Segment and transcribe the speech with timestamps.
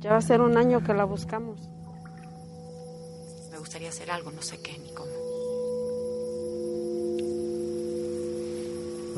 [0.00, 1.58] Ya va a ser un año que la buscamos.
[3.50, 5.10] Me gustaría hacer algo, no sé qué ni cómo.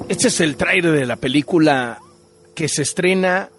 [0.09, 1.99] Este es el trailer de la película
[2.55, 3.51] que se estrena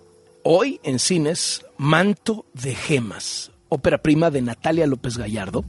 [0.43, 5.63] hoy en cines, Manto de Gemas, ópera prima de Natalia López Gallardo,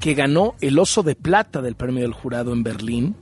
[0.00, 3.16] que ganó el Oso de Plata del Premio del Jurado en Berlín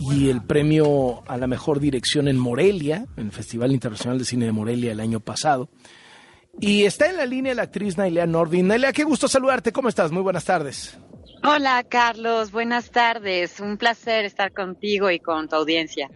[0.00, 4.46] y el premio a la mejor dirección en Morelia, en el Festival Internacional de Cine
[4.46, 5.70] de Morelia el año pasado.
[6.60, 8.68] Y está en la línea la actriz Nailea Nordin.
[8.68, 9.72] Nailea, qué gusto saludarte.
[9.72, 10.12] ¿Cómo estás?
[10.12, 10.96] Muy buenas tardes.
[11.42, 12.52] Hola, Carlos.
[12.52, 13.58] Buenas tardes.
[13.58, 16.10] Un placer estar contigo y con tu audiencia.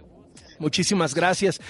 [0.59, 1.61] Muchísimas gracias.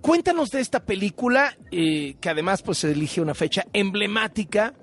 [0.00, 4.74] Cuéntanos de esta película, eh, que además pues se elige una fecha emblemática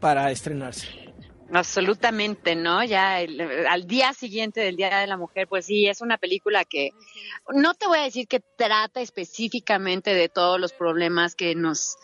[0.00, 0.86] para estrenarse.
[1.52, 2.84] Absolutamente, ¿no?
[2.84, 6.90] Ya al día siguiente del Día de la Mujer, pues sí, es una película que
[7.52, 11.96] no te voy a decir que trata específicamente de todos los problemas que nos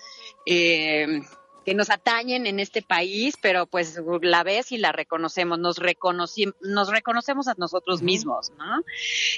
[0.46, 1.20] eh,
[1.64, 5.78] que nos atañen en este país, pero pues la ves y la reconocemos, nos,
[6.60, 8.82] nos reconocemos a nosotros mismos, ¿no?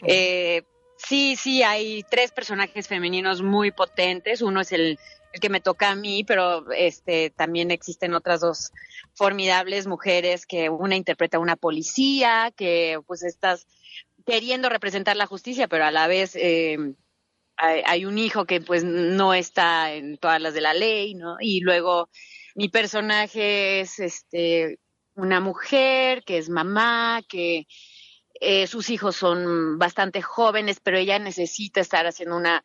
[0.06, 0.62] Eh,
[0.98, 4.98] sí, sí, hay tres personajes femeninos muy potentes, uno es el,
[5.32, 8.72] el que me toca a mí, pero este también existen otras dos
[9.14, 13.66] formidables mujeres que una interpreta a una policía, que pues estás
[14.26, 16.76] queriendo representar la justicia, pero a la vez eh,
[17.58, 21.36] hay, un hijo que pues no está en todas las de la ley, ¿no?
[21.40, 22.08] Y luego
[22.54, 24.78] mi personaje es este
[25.14, 27.66] una mujer que es mamá, que
[28.40, 32.62] eh, sus hijos son bastante jóvenes, pero ella necesita estar haciendo una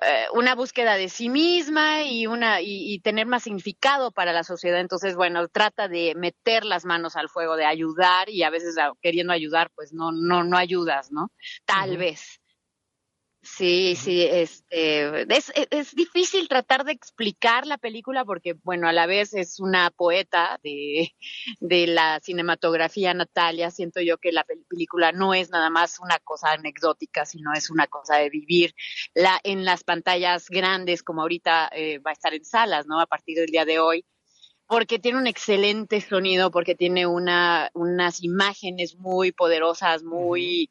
[0.00, 4.80] eh, una búsqueda de sí misma y una y, tener más significado para la sociedad.
[4.80, 9.32] Entonces bueno trata de meter las manos al fuego de ayudar y a veces queriendo
[9.32, 11.30] ayudar pues no no no ayudas no
[11.64, 12.41] tal vez
[13.44, 19.06] Sí, sí, este, es, es, difícil tratar de explicar la película porque, bueno, a la
[19.06, 21.12] vez es una poeta de,
[21.58, 23.72] de la cinematografía Natalia.
[23.72, 27.88] Siento yo que la película no es nada más una cosa anecdótica, sino es una
[27.88, 28.76] cosa de vivir
[29.12, 33.00] la, en las pantallas grandes, como ahorita eh, va a estar en salas, ¿no?
[33.00, 34.04] A partir del día de hoy
[34.68, 40.70] porque tiene un excelente sonido, porque tiene una, unas imágenes muy poderosas, muy,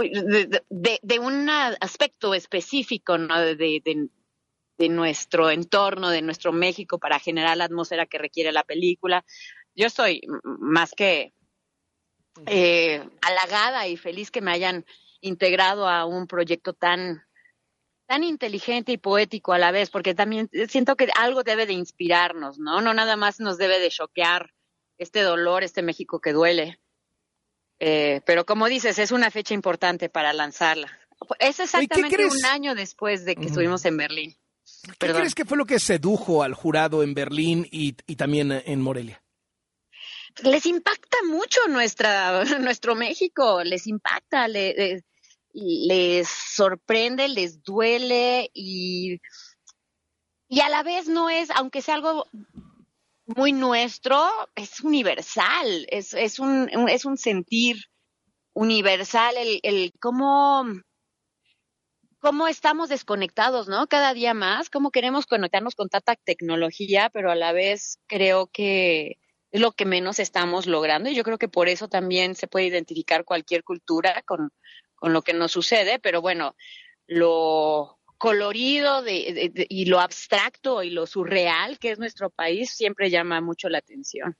[0.00, 3.38] de, un aspecto específico ¿no?
[3.38, 9.24] de, de, nuestro entorno, de nuestro México, para generar la atmósfera que requiere la película.
[9.74, 11.32] Yo estoy más que
[12.46, 14.84] eh, halagada y feliz que me hayan
[15.20, 17.22] integrado a un proyecto tan
[18.06, 22.58] tan inteligente y poético a la vez, porque también siento que algo debe de inspirarnos,
[22.58, 22.80] ¿no?
[22.80, 24.54] No nada más nos debe de choquear
[24.96, 26.78] este dolor, este México que duele.
[27.78, 30.90] Eh, pero como dices, es una fecha importante para lanzarla.
[31.38, 34.36] Es exactamente un año después de que estuvimos en Berlín.
[34.98, 39.22] ¿Qué crees que fue lo que sedujo al jurado en Berlín y, también en Morelia?
[40.42, 45.04] Les impacta mucho nuestra, nuestro México, les impacta, les,
[45.52, 49.20] les sorprende, les duele y,
[50.48, 52.26] y a la vez no es, aunque sea algo
[53.26, 57.76] muy nuestro, es universal, es, es, un, es un sentir
[58.54, 60.64] universal, el, el cómo,
[62.18, 63.86] cómo estamos desconectados, ¿no?
[63.88, 69.18] Cada día más, cómo queremos conectarnos con tanta tecnología, pero a la vez creo que
[69.50, 72.66] es lo que menos estamos logrando y yo creo que por eso también se puede
[72.66, 74.50] identificar cualquier cultura con,
[74.94, 76.56] con lo que nos sucede, pero bueno,
[77.06, 83.40] lo, colorido de, y lo abstracto y lo surreal que es nuestro país siempre llama
[83.40, 84.36] mucho la atención.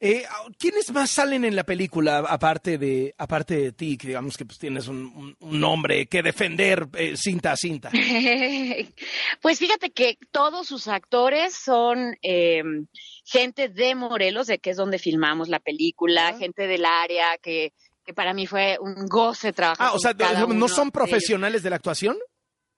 [0.00, 0.24] Eh,
[0.58, 4.58] ¿Quiénes más salen en la película aparte de aparte de ti, que digamos que pues
[4.58, 7.90] tienes un, nombre que defender eh, cinta a cinta?
[9.40, 12.86] pues fíjate que todos sus actores son em,
[13.24, 17.72] gente de Morelos, de que es donde filmamos la película, gente del área que
[18.04, 19.88] que para mí fue un goce trabajar.
[19.88, 22.16] Ah, o sea, ¿no son profesionales de, la actuación?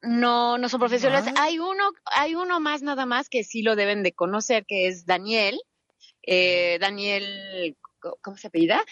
[0.03, 1.33] No, no son profesionales.
[1.37, 1.45] Ah.
[1.45, 5.05] Hay uno, hay uno más nada más que sí lo deben de conocer, que es
[5.07, 5.61] Daniel.
[6.23, 7.77] Eh, Daniel,
[8.21, 8.85] ¿cómo se apellida?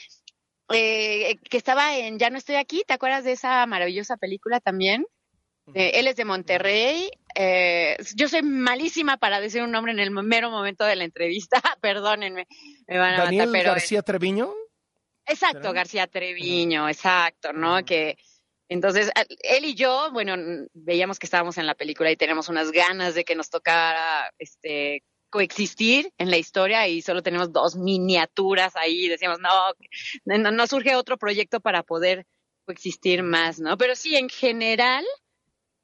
[0.73, 5.07] Eh, que estaba en Ya no estoy aquí, ¿te acuerdas de esa maravillosa película también?
[5.73, 7.11] él es de Monterrey.
[7.35, 11.61] Eh, yo soy malísima para decir un nombre en el mero momento de la entrevista,
[11.81, 12.47] perdónenme,
[12.87, 14.53] me van a Daniel matar, García Treviño.
[15.27, 17.85] Exacto, García Treviño, exacto, ¿no?
[17.85, 18.17] Que
[18.69, 19.11] entonces
[19.43, 20.37] él y yo, bueno,
[20.73, 25.03] veíamos que estábamos en la película y tenemos unas ganas de que nos tocara este
[25.31, 29.51] coexistir en la historia y solo tenemos dos miniaturas ahí, decíamos, no,
[30.25, 32.25] no, no surge otro proyecto para poder
[32.65, 33.77] coexistir más, ¿no?
[33.77, 35.05] Pero sí, en general,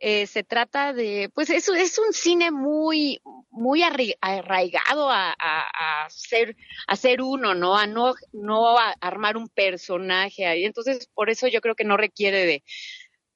[0.00, 3.20] eh, se trata de, pues eso es un cine muy,
[3.50, 6.56] muy arraigado a, a, ser,
[6.86, 7.76] a ser uno, ¿no?
[7.76, 10.64] A no, no a armar un personaje ahí.
[10.64, 12.64] Entonces, por eso yo creo que no requiere de,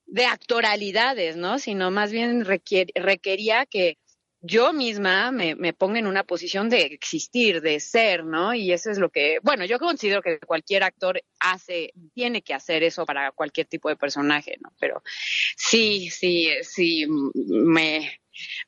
[0.07, 1.59] de actoralidades, ¿no?
[1.59, 3.99] Sino más bien requería que
[4.47, 8.53] yo misma me, me ponga en una posición de existir, de ser, ¿no?
[8.53, 12.83] Y eso es lo que, bueno, yo considero que cualquier actor hace, tiene que hacer
[12.83, 14.71] eso para cualquier tipo de personaje, ¿no?
[14.79, 15.03] Pero
[15.57, 18.21] sí, sí, sí, me,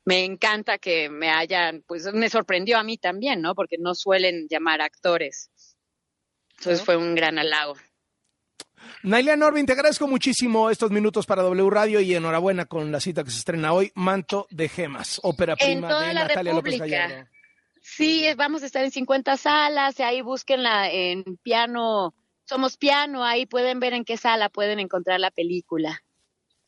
[0.06, 3.54] me encanta que me hayan, pues me sorprendió a mí también, ¿no?
[3.54, 5.50] Porque no suelen llamar actores.
[6.58, 7.76] Entonces fue un gran halago.
[9.02, 13.24] Nailia Norvin, te agradezco muchísimo estos minutos para W Radio y enhorabuena con la cita
[13.24, 17.28] que se estrena hoy, Manto de Gemas, ópera prima de Natalia López Gallardo.
[17.80, 23.80] Sí, vamos a estar en 50 salas, ahí búsquenla en piano, somos piano, ahí pueden
[23.80, 26.02] ver en qué sala pueden encontrar la película.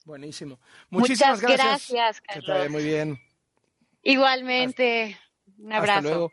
[0.05, 0.59] Buenísimo.
[0.91, 2.21] Muchísimas Muchas gracias.
[2.21, 3.21] que te vaya muy bien.
[4.03, 5.19] Igualmente.
[5.59, 5.99] Un abrazo.
[5.99, 6.33] Hasta luego.